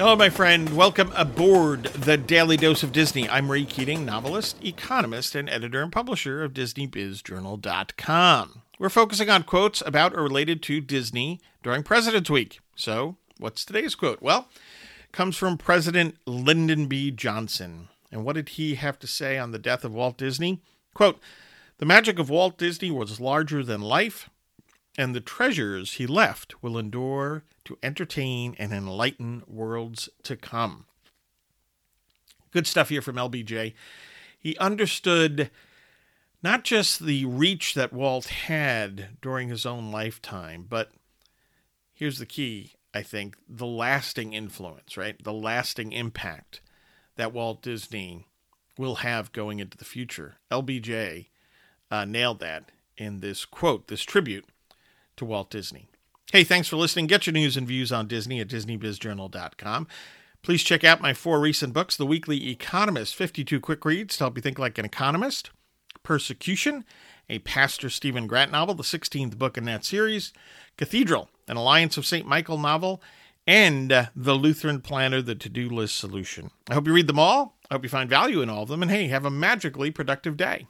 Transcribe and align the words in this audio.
Hello, 0.00 0.16
my 0.16 0.30
friend. 0.30 0.74
Welcome 0.74 1.12
aboard 1.14 1.82
the 1.82 2.16
Daily 2.16 2.56
Dose 2.56 2.82
of 2.82 2.90
Disney. 2.90 3.28
I'm 3.28 3.50
Ray 3.50 3.66
Keating, 3.66 4.06
novelist, 4.06 4.56
economist, 4.64 5.34
and 5.34 5.46
editor 5.50 5.82
and 5.82 5.92
publisher 5.92 6.42
of 6.42 6.54
DisneyBizJournal.com. 6.54 8.62
We're 8.78 8.88
focusing 8.88 9.28
on 9.28 9.42
quotes 9.42 9.82
about 9.84 10.16
or 10.16 10.22
related 10.22 10.62
to 10.62 10.80
Disney 10.80 11.38
during 11.62 11.82
President's 11.82 12.30
Week. 12.30 12.60
So, 12.74 13.18
what's 13.36 13.62
today's 13.62 13.94
quote? 13.94 14.22
Well, 14.22 14.48
it 15.04 15.12
comes 15.12 15.36
from 15.36 15.58
President 15.58 16.16
Lyndon 16.24 16.86
B. 16.86 17.10
Johnson. 17.10 17.88
And 18.10 18.24
what 18.24 18.36
did 18.36 18.48
he 18.48 18.76
have 18.76 18.98
to 19.00 19.06
say 19.06 19.36
on 19.36 19.50
the 19.50 19.58
death 19.58 19.84
of 19.84 19.92
Walt 19.92 20.16
Disney? 20.16 20.62
Quote, 20.94 21.20
the 21.76 21.84
magic 21.84 22.18
of 22.18 22.30
Walt 22.30 22.56
Disney 22.56 22.90
was 22.90 23.20
larger 23.20 23.62
than 23.62 23.82
life, 23.82 24.30
and 25.00 25.14
the 25.14 25.20
treasures 25.20 25.94
he 25.94 26.06
left 26.06 26.62
will 26.62 26.76
endure 26.76 27.42
to 27.64 27.78
entertain 27.82 28.54
and 28.58 28.70
enlighten 28.70 29.42
worlds 29.46 30.10
to 30.22 30.36
come. 30.36 30.84
Good 32.50 32.66
stuff 32.66 32.90
here 32.90 33.00
from 33.00 33.16
LBJ. 33.16 33.72
He 34.38 34.58
understood 34.58 35.50
not 36.42 36.64
just 36.64 37.06
the 37.06 37.24
reach 37.24 37.72
that 37.72 37.94
Walt 37.94 38.26
had 38.26 39.16
during 39.22 39.48
his 39.48 39.64
own 39.64 39.90
lifetime, 39.90 40.66
but 40.68 40.90
here's 41.94 42.18
the 42.18 42.26
key, 42.26 42.72
I 42.92 43.00
think 43.00 43.38
the 43.48 43.66
lasting 43.66 44.34
influence, 44.34 44.98
right? 44.98 45.16
The 45.24 45.32
lasting 45.32 45.92
impact 45.92 46.60
that 47.16 47.32
Walt 47.32 47.62
Disney 47.62 48.26
will 48.76 48.96
have 48.96 49.32
going 49.32 49.60
into 49.60 49.78
the 49.78 49.86
future. 49.86 50.36
LBJ 50.50 51.28
uh, 51.90 52.04
nailed 52.04 52.40
that 52.40 52.70
in 52.98 53.20
this 53.20 53.46
quote, 53.46 53.88
this 53.88 54.02
tribute 54.02 54.44
to 55.20 55.24
Walt 55.26 55.50
Disney. 55.50 55.86
Hey, 56.32 56.44
thanks 56.44 56.66
for 56.66 56.76
listening. 56.76 57.06
Get 57.06 57.26
your 57.26 57.34
news 57.34 57.56
and 57.56 57.68
views 57.68 57.92
on 57.92 58.08
Disney 58.08 58.40
at 58.40 58.48
DisneyBizJournal.com. 58.48 59.86
Please 60.42 60.62
check 60.62 60.82
out 60.82 61.02
my 61.02 61.12
four 61.12 61.40
recent 61.40 61.74
books 61.74 61.96
The 61.96 62.06
Weekly 62.06 62.48
Economist 62.48 63.14
52 63.14 63.60
Quick 63.60 63.84
Reads 63.84 64.16
to 64.16 64.24
help 64.24 64.36
you 64.36 64.42
think 64.42 64.58
like 64.58 64.78
an 64.78 64.86
economist, 64.86 65.50
Persecution, 66.02 66.84
a 67.28 67.40
Pastor 67.40 67.90
Stephen 67.90 68.26
Grant 68.26 68.50
novel, 68.50 68.74
the 68.74 68.82
16th 68.82 69.36
book 69.36 69.58
in 69.58 69.64
that 69.64 69.84
series, 69.84 70.32
Cathedral, 70.78 71.28
an 71.46 71.58
Alliance 71.58 71.98
of 71.98 72.06
St. 72.06 72.26
Michael 72.26 72.58
novel, 72.58 73.02
and 73.46 73.92
uh, 73.92 74.06
The 74.16 74.34
Lutheran 74.34 74.80
Planner, 74.80 75.20
the 75.20 75.34
to 75.34 75.50
do 75.50 75.68
list 75.68 75.96
solution. 75.96 76.50
I 76.70 76.74
hope 76.74 76.86
you 76.86 76.94
read 76.94 77.08
them 77.08 77.18
all. 77.18 77.58
I 77.70 77.74
hope 77.74 77.82
you 77.82 77.90
find 77.90 78.08
value 78.08 78.40
in 78.40 78.48
all 78.48 78.62
of 78.62 78.70
them. 78.70 78.80
And 78.80 78.90
hey, 78.90 79.08
have 79.08 79.26
a 79.26 79.30
magically 79.30 79.90
productive 79.90 80.38
day. 80.38 80.66